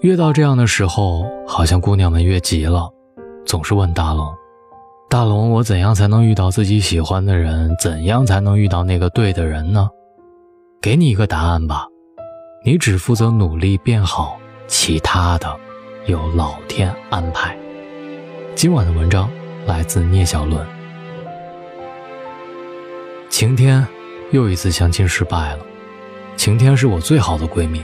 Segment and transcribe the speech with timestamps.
[0.00, 2.88] 越到这样的时候，好像姑娘们越急了，
[3.44, 4.32] 总是问大龙
[5.10, 7.74] ：“大龙，我怎样才能遇到自己喜欢的人？
[7.80, 9.88] 怎样才能遇到那个对的人呢？”
[10.80, 11.84] 给你一个答案吧，
[12.64, 14.38] 你只负责努力变好，
[14.68, 15.52] 其他的
[16.06, 17.58] 由老天安排。
[18.54, 19.28] 今晚的文章
[19.66, 20.64] 来自聂小伦。
[23.28, 23.84] 晴天
[24.30, 25.66] 又一次相亲失败了。
[26.36, 27.82] 晴天是我最好的闺蜜，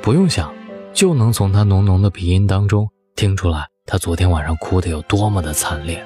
[0.00, 0.48] 不用想。
[0.92, 6.04] 就能从他浓浓的鼻音当中听出来，他昨天晚上哭得有多么的惨烈。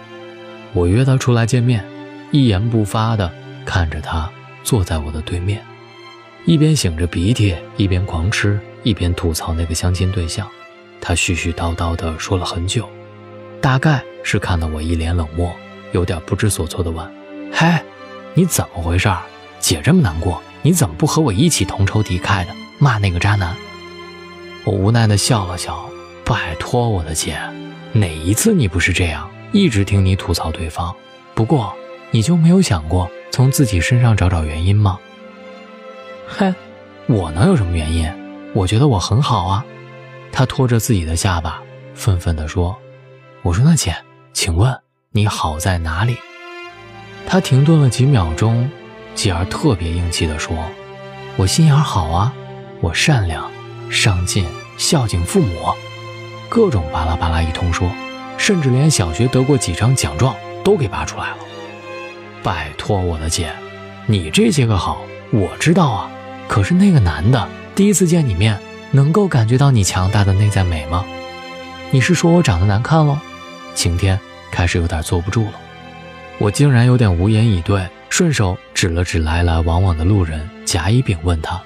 [0.73, 1.85] 我约他出来见面，
[2.31, 3.31] 一言不发的
[3.65, 4.31] 看着他
[4.63, 5.63] 坐在我的对面，
[6.45, 10.49] 一边擤着鼻涕，一边狂吃，一边吐槽那个相亲对象。
[11.01, 12.89] 他絮絮叨叨的说了很久，
[13.61, 15.53] 大概是看到我一脸冷漠，
[15.93, 17.07] 有点不知所措的问
[17.53, 17.67] ：“嘿，
[18.35, 19.09] 你怎么回事？
[19.61, 23.57] 姐这么难过，你怎么不和我一起同仇敌忾的骂那个渣男？”
[24.65, 25.89] 我无奈地笑了笑，
[26.25, 27.39] 拜托我的姐，
[27.93, 30.95] 哪一次你不是这样，一直听你吐槽对方？
[31.35, 31.75] 不过，
[32.11, 34.99] 你就没有想过从自己身上找找原因吗？
[36.27, 36.55] 嘿，
[37.07, 38.11] 我能有什么原因？
[38.55, 39.65] 我觉得我很好啊。
[40.33, 41.63] 他拖着自己的下巴，
[41.95, 42.77] 愤愤地说
[43.43, 43.95] ：“我说那姐，
[44.33, 44.75] 请问
[45.13, 46.17] 你好在哪里？”
[47.27, 48.69] 他停顿了几秒钟，
[49.15, 50.57] 继而特别硬气地说
[51.37, 52.33] ：“我心眼好啊，
[52.81, 53.49] 我善良。”
[53.95, 54.45] 上进、
[54.77, 55.73] 孝敬父母，
[56.49, 57.89] 各种巴拉巴拉一通说，
[58.37, 61.37] 甚至连小学得过几张奖状都给扒出来了。
[62.43, 63.53] 拜托我的姐，
[64.07, 65.01] 你这些个好
[65.31, 66.11] 我知道啊，
[66.49, 68.59] 可是那个男的第一次见你面，
[68.91, 71.05] 能够感觉到你强大的内在美吗？
[71.93, 73.17] 你是说我长得难看喽？
[73.77, 74.19] 晴天
[74.51, 75.53] 开始有点坐不住了，
[76.39, 81.63] 我竟然有点无言以对，顺手指了指来来往往的路人，甲乙丙问他：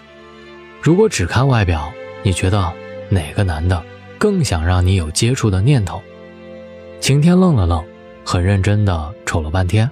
[0.83, 1.91] 如果只看外表？
[2.23, 2.73] 你觉得
[3.09, 3.83] 哪个男的
[4.19, 6.03] 更想让你有接触的念头？
[7.01, 7.85] 晴天愣了愣，
[8.25, 9.89] 很认真地瞅了半天，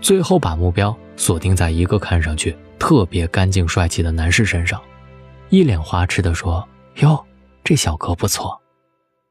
[0.00, 4.80] 最后把目标锁定在一个看上去特别干净帅气的男士身上，
[5.50, 6.66] 一脸花痴地说
[7.02, 7.22] ：“哟，
[7.62, 8.58] 这小哥不错。”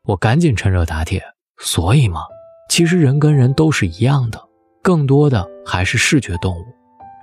[0.06, 1.22] 我赶紧趁热打铁
[1.58, 2.22] ：“所以嘛，
[2.70, 4.40] 其实人跟人都是一样的，
[4.84, 6.64] 更多的还是视觉动物。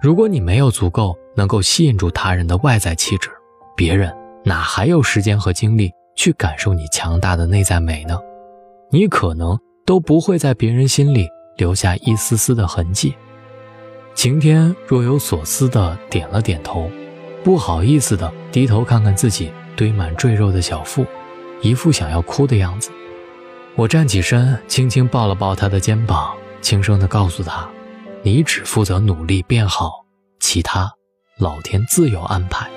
[0.03, 3.31] 如果你没有足够能够吸引住他人的外在气质，
[3.77, 4.13] 别人……”
[4.45, 8.19] 哪还有时间和精力去感受你强大的内在美呢？
[8.91, 13.15] 你可能都不会在别人心里留下一丝丝的痕迹。
[14.15, 16.91] 晴天若有所思地点了点头，
[17.43, 21.07] 不好意思地低头看看自己堆满赘肉的小腹，
[21.63, 22.91] 一副想要哭的样子。
[23.75, 27.67] 我站起身，轻轻抱了抱他的肩膀，轻声地告诉他
[28.23, 30.05] ：“你只负责努力变好，
[30.41, 30.93] 其他
[31.39, 32.69] 老天自有安排。”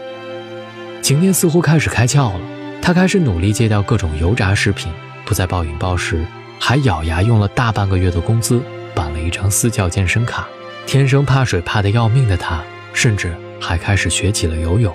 [1.05, 2.39] 晴天似乎开始开窍了，
[2.81, 4.91] 他开始努力戒掉各种油炸食品，
[5.23, 6.25] 不再暴饮暴食，
[6.59, 8.59] 还咬牙用了大半个月的工资
[8.95, 10.47] 办了一张私教健身卡。
[10.87, 12.59] 天生怕水怕得要命的他，
[12.91, 14.91] 甚至还开始学起了游泳、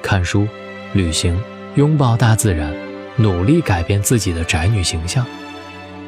[0.00, 0.46] 看书、
[0.92, 1.36] 旅行、
[1.74, 2.72] 拥抱大自然，
[3.16, 5.26] 努力改变自己的宅女形象。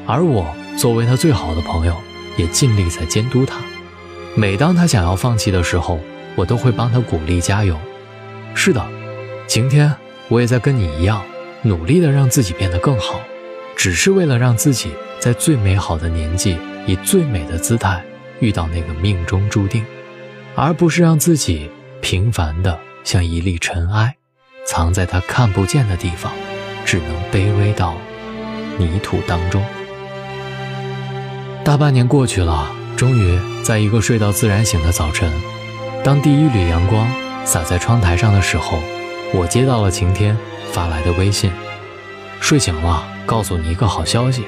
[0.06, 0.47] 而我
[0.77, 1.97] 作为他最好的朋友，
[2.37, 3.56] 也尽力在监督他。
[4.37, 5.99] 每当他想要放弃的时候，
[6.37, 7.77] 我都会帮他鼓励加油。
[8.55, 9.00] 是的。
[9.50, 9.93] 晴天，
[10.28, 11.21] 我也在跟你一样，
[11.62, 13.21] 努力的让自己变得更好，
[13.75, 16.56] 只是为了让自己在最美好的年纪，
[16.87, 18.00] 以最美的姿态
[18.39, 19.84] 遇到那个命中注定，
[20.55, 21.69] 而不是让自己
[22.00, 24.15] 平凡的像一粒尘埃，
[24.65, 26.33] 藏在他看不见的地方，
[26.84, 27.97] 只能卑微到
[28.78, 29.65] 泥土当中。
[31.65, 35.28] 大半年过去了，终于在一个睡到自然醒的早晨，
[36.05, 37.10] 当第一缕阳光
[37.44, 38.78] 洒在窗台上的时候。
[39.33, 40.37] 我接到了晴天
[40.73, 41.53] 发来的微信，
[42.41, 44.45] 睡醒了，告诉你一个好消息，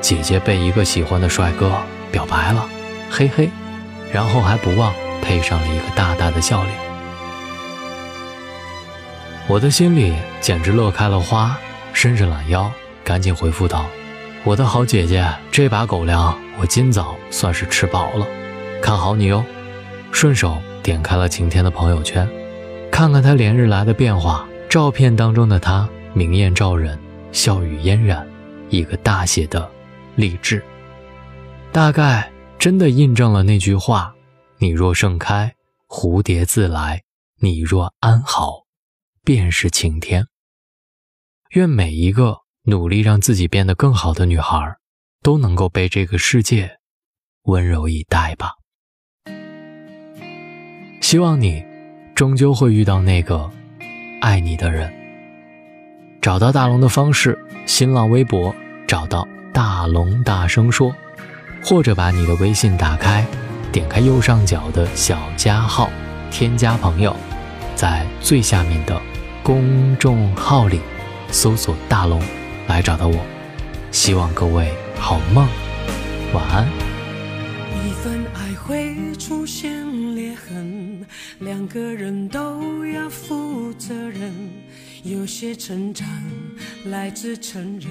[0.00, 1.72] 姐姐被一个喜欢的帅哥
[2.12, 2.68] 表白了，
[3.10, 3.48] 嘿嘿，
[4.12, 4.92] 然后还不忘
[5.22, 6.74] 配上了一个大大的笑脸。
[9.48, 11.56] 我的心里简直乐开了花，
[11.94, 12.70] 伸伸懒腰，
[13.02, 13.86] 赶紧回复道
[14.44, 18.26] ：“我的好姐姐，这把狗粮我今早算是吃饱了，
[18.82, 19.42] 看好你哟。”
[20.12, 22.28] 顺手点开了晴天的朋友圈。
[22.96, 26.98] 看看他连日来的变化，照片当中的他明艳照人，
[27.30, 28.26] 笑语嫣然，
[28.70, 29.70] 一个大写的
[30.14, 30.64] 励志，
[31.70, 34.14] 大概真的印证了那句话：
[34.56, 35.54] 你若盛开，
[35.86, 37.00] 蝴蝶自来；
[37.38, 38.64] 你若安好，
[39.22, 40.26] 便是晴天。
[41.50, 44.78] 愿每一个努力让自己变得更好的女孩，
[45.22, 46.78] 都能够被这个世界
[47.42, 48.52] 温柔以待吧。
[51.02, 51.75] 希望你。
[52.16, 53.50] 终究会遇到那个
[54.22, 54.90] 爱你的人。
[56.22, 58.54] 找到大龙的方式：新浪微博
[58.88, 60.94] 找到大龙，大声说，
[61.62, 63.22] 或者把你的微信打开，
[63.70, 65.90] 点开右上角的小加号，
[66.30, 67.14] 添加朋友，
[67.74, 68.98] 在最下面的
[69.42, 70.80] 公众号里
[71.30, 72.18] 搜索“大龙”
[72.66, 73.18] 来找到我。
[73.90, 75.46] 希望各位好梦，
[76.32, 76.66] 晚安。
[79.26, 81.04] 出现裂痕，
[81.40, 84.32] 两个人都要负责任。
[85.02, 86.06] 有些成长
[86.84, 87.90] 来自承认，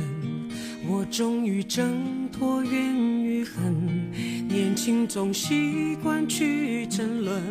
[0.88, 3.76] 我终于挣脱怨与恨。
[4.48, 7.44] 年轻总习惯去争论，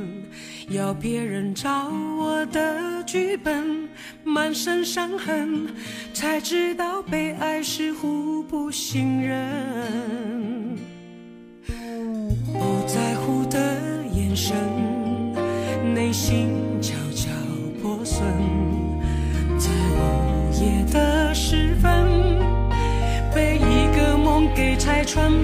[0.71, 3.87] 要别人照我的剧本，
[4.25, 5.67] 满身伤痕，
[6.15, 10.24] 才知道被爱是互不信任。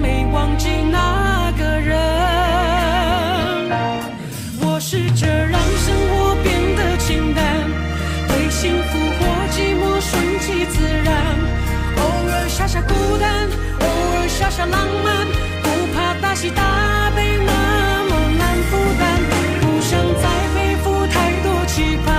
[0.01, 1.95] 没忘记那个人。
[4.59, 7.45] 我试着让生活变得清淡，
[8.27, 9.21] 对幸福或
[9.53, 11.13] 寂寞顺其自然，
[11.97, 13.47] 偶尔傻傻孤单，
[13.79, 15.27] 偶尔傻傻浪漫，
[15.61, 17.51] 不怕大喜大悲那
[18.09, 19.01] 么难负担，
[19.61, 19.91] 不想
[20.21, 20.25] 再
[20.55, 22.09] 背负太多期盼，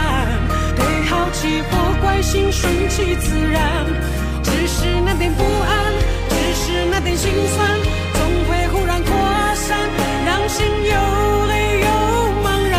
[0.77, 0.81] 对
[1.11, 2.23] 好奇或关。
[2.23, 3.85] 心顺其自然，
[4.44, 5.81] 只是那点不安，
[7.17, 7.81] 心酸，
[8.14, 9.11] 总会忽然扩
[9.55, 9.79] 散，
[10.26, 10.93] 让心又
[11.47, 11.87] 累又
[12.43, 12.75] 茫然。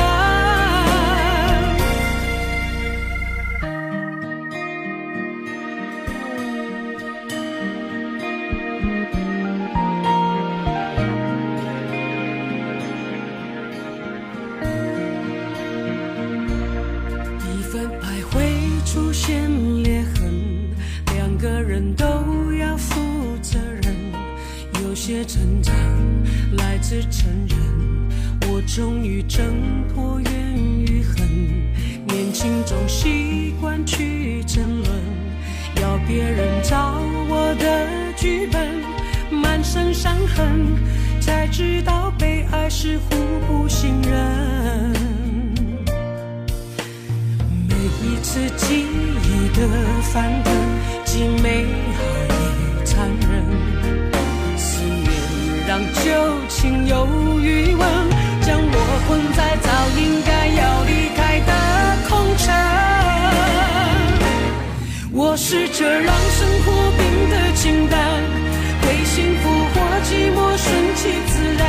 [17.51, 17.71] 一份
[18.01, 18.63] 爱会。
[18.85, 19.49] 出现
[19.81, 20.69] 裂痕，
[21.15, 22.12] 两个人都。
[25.05, 25.75] 些成长
[26.55, 27.59] 来自承认，
[28.47, 29.45] 我终于挣
[29.93, 31.27] 脱怨与恨。
[32.05, 34.89] 年轻总习惯去争论，
[35.81, 37.85] 要别人照我的
[38.15, 38.65] 剧本，
[39.29, 40.47] 满身伤痕，
[41.19, 44.93] 才知道被爱是互不信任。
[47.67, 49.67] 每一次记忆的
[50.01, 50.53] 翻腾，
[69.13, 69.79] 幸福或
[70.09, 71.63] 寂寞顺其自然，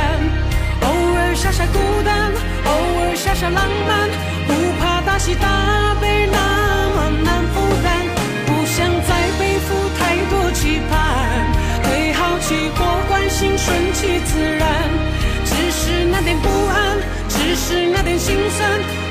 [0.81, 2.33] 偶尔傻傻孤单，
[2.65, 2.71] 偶
[3.01, 4.09] 尔傻傻浪漫，
[4.47, 8.01] 不怕大喜大悲那么难负担，
[8.47, 10.97] 不想再背负太多期盼。
[11.83, 13.55] 对好奇或关心。
[13.55, 14.67] 顺其自然，
[15.45, 16.97] 只是那点不安，
[17.29, 18.67] 只是那点心酸，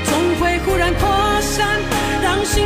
[0.06, 1.08] 总会忽然扩
[1.40, 1.68] 散，
[2.20, 2.64] 让心。